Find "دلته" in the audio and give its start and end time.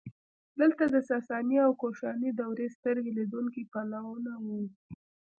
0.59-0.83